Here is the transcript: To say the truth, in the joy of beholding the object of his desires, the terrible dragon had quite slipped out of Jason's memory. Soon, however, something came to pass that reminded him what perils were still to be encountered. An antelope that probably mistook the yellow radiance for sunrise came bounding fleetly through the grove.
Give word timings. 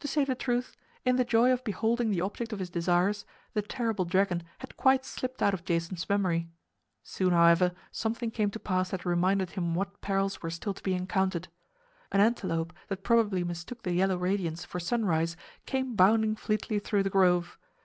To 0.00 0.08
say 0.08 0.24
the 0.24 0.34
truth, 0.34 0.76
in 1.04 1.14
the 1.14 1.24
joy 1.24 1.52
of 1.52 1.62
beholding 1.62 2.10
the 2.10 2.20
object 2.22 2.52
of 2.52 2.58
his 2.58 2.70
desires, 2.70 3.24
the 3.52 3.62
terrible 3.62 4.04
dragon 4.04 4.42
had 4.58 4.76
quite 4.76 5.04
slipped 5.04 5.40
out 5.40 5.54
of 5.54 5.64
Jason's 5.64 6.08
memory. 6.08 6.50
Soon, 7.04 7.30
however, 7.32 7.72
something 7.92 8.32
came 8.32 8.50
to 8.50 8.58
pass 8.58 8.90
that 8.90 9.04
reminded 9.06 9.50
him 9.50 9.72
what 9.76 10.00
perils 10.00 10.42
were 10.42 10.50
still 10.50 10.74
to 10.74 10.82
be 10.82 10.94
encountered. 10.94 11.46
An 12.10 12.20
antelope 12.20 12.72
that 12.88 13.04
probably 13.04 13.44
mistook 13.44 13.84
the 13.84 13.92
yellow 13.92 14.16
radiance 14.18 14.64
for 14.64 14.80
sunrise 14.80 15.36
came 15.66 15.94
bounding 15.94 16.34
fleetly 16.34 16.80
through 16.80 17.04
the 17.04 17.08
grove. 17.10 17.56